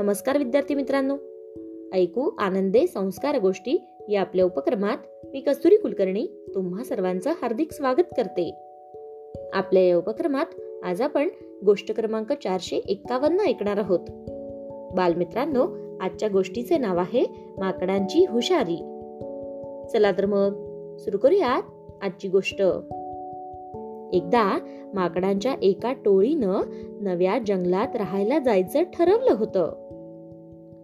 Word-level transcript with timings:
नमस्कार 0.00 0.38
विद्यार्थी 0.38 0.74
मित्रांनो. 0.74 1.16
ऐकू 1.92 2.30
आनंदे 2.38 2.86
संस्कार 2.86 3.38
गोष्टी 3.38 3.84
या 4.08 4.20
आपल्या 4.20 4.44
उपक्रमात 4.44 4.96
मी 5.32 5.40
कस्तुरी 5.40 5.76
कुलकर्णी 5.76 6.26
तुम्हा 6.54 6.84
सर्वांचं 6.84 7.30
हार्दिक 7.42 7.72
स्वागत 7.72 8.02
करते. 8.16 8.54
आपल्या 9.52 9.82
या 9.82 9.96
उपक्रमात 9.96 10.46
आज 10.84 11.02
आपण 11.02 11.28
गोष्ट 11.64 11.92
क्रमांक 11.92 12.32
चारशे 12.32 12.76
एक्कावन्न 12.76 13.40
ऐकणार 13.40 13.76
आहोत. 13.76 14.00
बालमित्रांनो 14.96 15.66
आजच्या 16.00 16.28
गोष्टीचे 16.28 16.78
नाव 16.78 16.98
आहे 16.98 17.24
माकडांची 17.58 18.24
हुशारी. 18.24 18.76
चला 19.92 20.12
तर 20.12 20.26
मग 20.26 20.50
सुरू 20.96 21.18
करूयात 21.18 21.62
आजची 22.02 22.28
गोष्ट. 22.28 22.62
एकदा 24.12 24.58
माकडांच्या 24.94 25.54
एका 25.62 25.92
टोळीनं 25.92 26.60
नव्या 27.00 27.38
जंगलात 27.46 27.96
राहायला 27.96 28.38
जायचं 28.38 28.82
ठरवलं 28.82 29.34
होतं. 29.38 29.89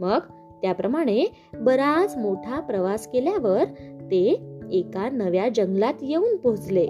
मग 0.00 0.18
त्याप्रमाणे 0.62 1.32
बराच 1.60 2.16
मोठा 2.16 2.60
प्रवास 2.60 3.06
केल्यावर 3.06 3.64
ते 4.10 4.40
एका 4.72 5.08
नव्या 5.10 5.48
जंगलात 5.48 5.94
येऊन 6.02 6.36
पोहोचले. 6.36 6.86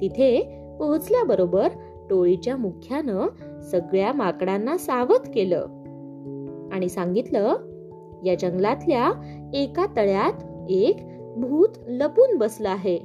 तिथे 0.00 0.58
पोहोचल्याबरोबर 0.78 1.68
टोळीच्या 2.10 2.56
मुख्यानं 2.56 3.26
सगळ्या 3.60 4.12
माकडांना 4.12 4.78
सावध 4.78 5.30
केलं 5.34 5.66
आणि 6.72 6.88
सांगितलं 6.88 7.54
या 8.24 8.34
जंगलातल्या 8.34 9.10
एका 9.54 9.86
तळ्यात 9.96 10.66
एक 10.70 10.96
भूत 11.36 11.68
लपून 11.86 12.38
बसलं 12.38 12.68
आहे. 12.68 12.98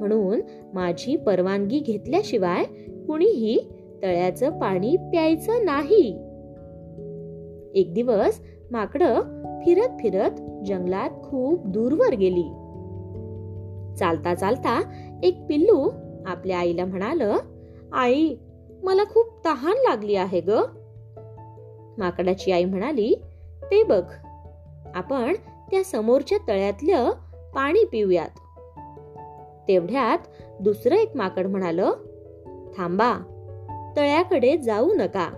म्हणून 0.00 0.40
माझी 0.74 1.16
परवानगी 1.16 1.78
घेतल्याशिवाय 1.78 2.64
कुणीही 3.06 3.58
तळ्याचं 4.02 4.58
पाणी 4.58 4.96
प्यायचं 4.96 5.64
नाही. 5.64 6.27
एक 7.74 7.94
दिवस 7.94 8.40
माकडं 8.70 9.20
फिरत 9.64 9.88
फिरत 10.02 10.30
जंगलात 10.66 11.10
खूप 11.10 11.66
दूरवर 11.66 12.14
गेली. 12.14 12.48
चालता 13.96 14.34
चालता 14.34 14.80
एक 15.22 15.46
पिल्लू 15.48 15.90
आपल्या 16.26 16.58
आईला 16.58 16.84
म्हणाल 16.84 17.22
आई 17.92 18.36
मला 18.82 19.04
खूप 19.04 19.26
तहान 19.44 19.72
लागली 19.72 20.14
आहे 20.14 20.40
ग. 20.40 20.50
माकडाची 21.98 22.52
आई 22.52 22.64
म्हणाली 22.64 23.14
ते 23.62 23.82
बघ 23.82 24.04
आपण 24.94 25.34
त्या 25.70 25.84
समोरच्या 25.84 26.38
तळ्यातलं 26.48 27.10
पाणी 27.54 27.84
पिऊयात. 27.84 28.38
तेवढ्यात 29.68 30.18
दुसरं 30.60 30.94
एक 30.94 31.16
माकड 31.16 31.46
म्हणाल 31.46 31.80
थांबा 32.76 33.14
तळ्याकडे 33.96 34.56
जाऊ 34.56 34.94
नका. 34.94 35.37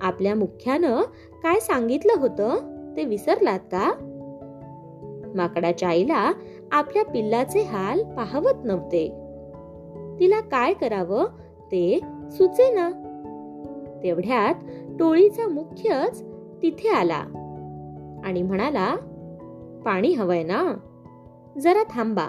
आपल्या 0.00 0.34
मुख्यानं 0.34 1.00
काय 1.42 1.60
सांगितलं 1.60 2.12
होतं 2.20 2.56
ते 2.96 3.04
विसरलात 3.04 3.58
का? 3.58 3.92
माकडाच्या 5.34 5.88
आईला 5.88 6.32
आपल्या 6.72 7.04
पिल्लाचे 7.04 7.62
हाल 7.62 8.02
पाहवत 8.02 8.64
नव्हते. 8.64 9.08
तिला 10.20 10.40
काय 10.40 10.72
करावं 10.72 11.26
ते 11.64 12.00
सुचेना. 12.30 12.90
तेवढ्यात 14.02 14.54
टोळीचा 14.98 15.48
मुख्यच 15.48 16.24
तिथे 16.62 16.88
आला 16.88 17.24
आणि 18.24 18.42
म्हणाला 18.42 18.96
पाणी 19.84 20.12
हवंय 20.12 20.42
ना? 20.42 20.74
जरा 21.58 21.82
थांबा. 21.90 22.28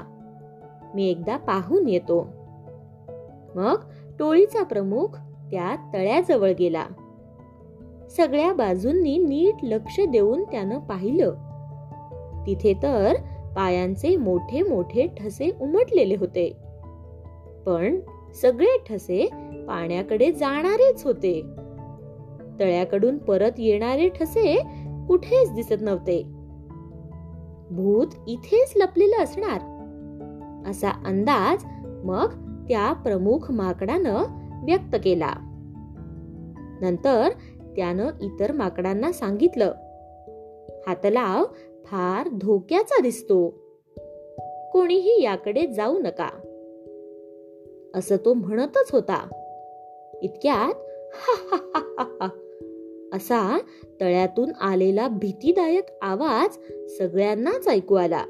मी 0.96 1.10
एकदा 1.10 1.38
पाहून 1.38 1.90
येतो. 1.90 2.28
मग 3.56 3.76
टोळीचा 4.20 4.64
प्रमुख 4.64 5.08
त्या 5.52 5.92
तळ्याजवळ 5.94 6.52
गेला. 6.60 6.86
सगळ्या 8.18 8.54
बाजूंनी 8.54 9.18
नीट 9.18 9.56
लक्ष 9.64 10.00
देऊन 10.10 10.44
त्यानं 10.44 10.80
पाहिलं. 10.80 11.34
तिथे 12.48 12.74
तर 12.84 13.14
पायांचे 13.56 14.18
मोठे 14.18 14.62
मोठे 14.64 15.08
ठसे 15.08 15.52
उमटलेले 15.62 16.16
होते. 16.16 16.54
पण 17.66 18.00
सगळे 18.42 18.78
ठसे 18.90 19.30
पाण्याकडे 19.68 20.32
जाणारेच 20.32 21.04
होते. 21.04 21.42
तळ्याकडून 22.60 23.18
परत 23.18 23.52
येणारे 23.58 24.10
ठसे 24.10 24.62
कुठेच 25.08 25.54
दिसत 25.54 25.82
नव्हते. 25.82 26.24
भूत 27.72 28.08
इथेच 28.28 28.74
लपलेलं 28.76 29.24
असणार. 29.24 29.62
असा 30.70 30.90
अंदाज 30.90 31.64
मग 31.84 32.30
त्या 32.68 32.94
प्रमुख 32.94 33.52
माकडानं 33.52 34.16
व्यक्त 34.66 34.96
केला. 35.04 35.34
नंतर 36.82 37.30
त्यानं 37.76 38.08
इतर 38.22 38.52
माकडांना 38.52 39.12
सांगितलं. 39.12 39.72
हातलाव 40.88 41.46
फार 41.86 42.30
धोक्याचा 42.30 43.02
दिसतो. 43.02 43.50
कोणीही 44.74 45.24
याकडे 45.24 45.68
जाऊ 45.68 46.00
नका. 46.00 46.30
असं 47.96 48.16
तो 48.26 48.34
म्हणतच 48.34 48.92
होता. 48.92 49.28
इतक्यात 50.22 50.74
असा 53.14 53.60
तळ्यातून 54.02 54.52
आलेला 54.62 55.08
भीतीदायक 55.08 55.86
आवाज 56.02 56.58
सगळ्यांनाच 56.98 57.68
ऐकू 57.68 57.96
आला. 57.96 58.26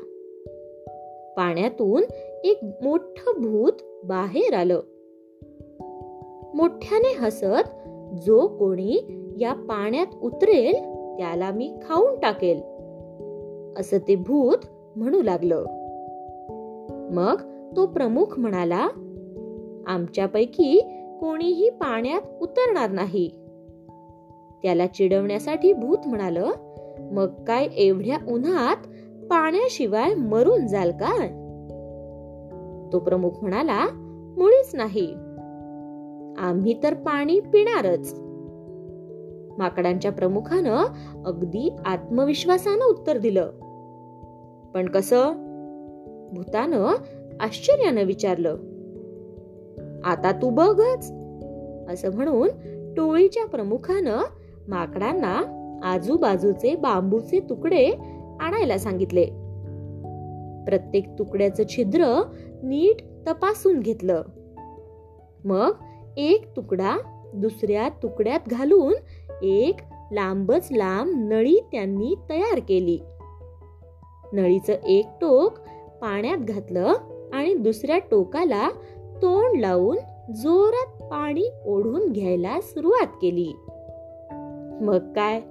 पाण्यातून 1.37 2.03
एक 2.43 2.59
मोठ 2.63 3.01
भूत 3.37 3.73
बाहेर 4.03 4.53
आलं. 4.53 4.79
मोठ्याने 6.55 7.13
हसत 7.13 7.69
जो 8.25 8.47
कोणी 8.47 9.20
या 9.39 9.53
पाण्यात 9.53 10.07
उतरेल 10.21 10.75
त्याला 11.17 11.51
मी 11.51 11.73
खाऊन 11.87 12.19
टाकेल. 12.19 12.61
असं 13.79 13.97
ते 14.07 14.15
भूत 14.15 14.57
म्हणू 14.95 15.21
लागलं. 15.21 15.65
मग 17.11 17.41
तो 17.75 17.85
प्रमुख 17.85 18.39
म्हणाला 18.39 18.87
आमच्यापैकी 19.87 20.81
कोणीही 21.19 21.69
पाण्यात 21.69 22.21
उतरणार 22.41 22.89
नाही. 22.89 23.29
त्याला 24.63 24.87
चिडवण्यासाठी 24.87 25.73
भूत 25.73 25.97
म्हणाल 26.05 26.37
मग 26.99 27.43
काय 27.47 27.65
एवढ्या 27.65 28.17
उन्हात 28.33 28.77
पाण्याशिवाय 29.29 30.13
मरून 30.13 30.67
जाल 30.67 30.91
का? 30.91 31.37
तो 32.93 32.99
प्रमुख 32.99 33.31
म्हणाला 33.41 33.85
मुळीच 34.37 34.75
नाही. 34.75 35.13
आम्ही 36.37 36.83
तर 36.83 36.93
पाणी 36.93 37.39
पिणारच. 37.39 38.30
माकडांच्या 39.57 40.11
प्रमुखानं 40.11 40.83
अगदी 41.25 41.75
आत्मविश्वासानं 41.85 42.85
उत्तर 42.85 43.17
दिलं. 43.17 43.51
पण 44.71 44.85
कस? 44.85 45.13
भूतानं 46.33 46.93
आश्चर्यानं 47.39 48.03
विचारलं. 48.03 48.57
आता 50.03 50.31
तू 50.31 50.49
बघच 50.49 51.11
असं 51.93 52.13
म्हणून 52.13 52.49
टोळीच्या 52.97 53.45
प्रमुखानं 53.45 54.21
माकडांना 54.67 55.41
आजूबाजूचे 55.83 56.75
बांबूचे 56.75 57.39
तुकडे 57.39 57.87
आणायला 58.39 58.77
सांगितले. 58.77 59.25
प्रत्येक 60.65 61.19
तुकड्याचं 61.19 61.63
छिद्र 61.69 62.21
नीट 62.63 63.01
तपासून 63.27 63.79
घेतलं. 63.79 64.21
मग 65.45 65.71
एक 66.17 66.55
तुकडा 66.55 66.97
दुसऱ्या 67.33 67.89
तुकड्यात 67.89 68.39
घालून 68.47 68.93
एक 69.41 69.75
लांबच 70.11 70.67
लांब 70.71 71.11
नळी 71.15 71.57
त्यांनी 71.71 72.15
तयार 72.29 72.59
केली. 72.59 72.99
नळीचं 74.33 74.73
एक 74.73 75.05
टोक 75.21 75.53
पाण्यात 76.01 76.37
घातलं 76.37 76.93
आणि 77.33 77.53
दुसऱ्या 77.53 77.97
टोकाला 77.97 78.69
तोंड 79.21 79.59
लावून 79.59 79.97
जोरात 80.33 81.03
पाणी 81.03 81.51
ओढून 81.65 82.11
घ्यायला 82.11 82.61
सुरुवात 82.61 83.07
केली. 83.21 83.53
मग 84.81 85.13
काय? 85.13 85.41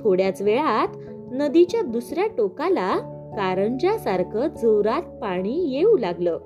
थोड्याच 0.00 0.42
वेळात 0.42 0.88
नदीच्या 1.32 1.82
दुसऱ्या 1.82 2.26
टोकाला 2.38 2.98
कारंजासारखं 3.36 4.46
जोरात 4.46 5.02
पाणी 5.02 5.76
येऊ 5.76 5.96
लागलं. 5.96 6.38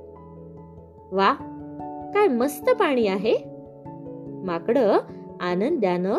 वा 1.13 1.35
काय 2.15 2.29
मस्त 2.29 2.71
पाणी 2.71 3.07
आहे. 3.07 3.35
माकड 4.45 4.79
आनंदानं 5.41 6.15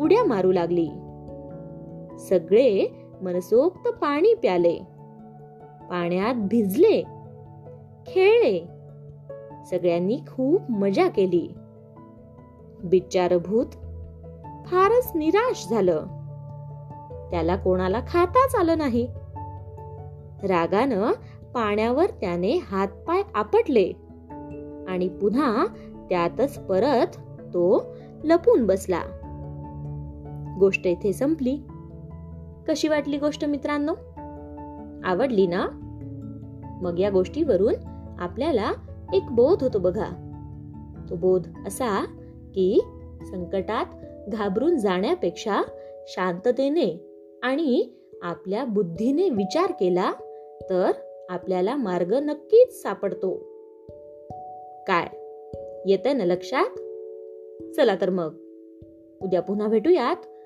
उड्या 0.00 0.24
मारू 0.24 0.52
लागली. 0.52 0.88
सगळे 2.18 2.86
मनसोक्त 3.22 3.88
पाणी 3.88 4.34
प्याले. 4.34 4.74
पाण्यात 5.90 6.34
भिजले. 6.34 7.02
खेळले. 8.06 8.68
सगळ्यांनी 9.70 10.16
खूप 10.16 10.70
मजा 10.70 11.08
केली. 11.08 11.48
बिचारभूत 12.84 13.66
फारच 14.66 15.12
निराश 15.14 15.66
झालं. 15.70 16.06
त्याला 17.30 17.56
कोणाला 17.56 18.00
खाताच 18.08 18.54
आलं 18.54 18.78
नाही. 18.78 19.08
रागानं 20.42 21.12
पाण्यावर 21.54 22.06
त्याने 22.06 22.56
हातपाय 22.56 23.22
आपटले 23.34 23.92
आणि 24.88 25.08
पुन्हा 25.08 25.66
त्यातच 26.10 26.58
परत 26.58 27.16
तो 27.40 27.84
लपून 28.24 28.66
बसला. 28.66 29.00
गोष्ट 30.58 30.86
इथे 30.86 31.12
संपली. 31.12 31.58
कशी 32.68 32.88
वाटली 32.88 33.18
गोष्ट 33.18 33.44
मित्रांनो? 33.44 33.92
आवडली 35.04 35.46
ना? 35.46 35.66
मग 36.82 36.98
या 36.98 37.10
गोष्टीवरून 37.10 37.74
आपल्याला 38.18 38.72
एक 39.14 39.22
बोध 39.30 39.62
होतो 39.62 39.78
बघा. 39.78 40.06
तो 41.10 41.16
बोध 41.16 41.48
असा 41.66 42.04
की 42.54 42.80
संकटात 43.30 43.86
घाबरून 44.28 44.78
जाण्यापेक्षा 44.78 45.62
शांततेने 46.06 47.06
आणि 47.42 47.90
आपल्या 48.22 48.64
बुद्धीने 48.64 49.30
विचार 49.30 49.72
केला 49.80 50.12
तर 50.70 50.90
आपल्याला 51.28 51.76
मार्ग 51.76 52.14
नक्कीच 52.14 52.82
सापडतो. 52.82 53.34
काय? 54.86 55.06
येत 55.86 56.16
ना 56.16 56.24
लक्षात? 56.24 56.68
चला 57.72 57.96
तर 58.00 58.10
मग. 58.10 58.34
उद्या 59.22 59.42
पुन्हा 59.42 59.68
भेटूयात. 59.68 60.45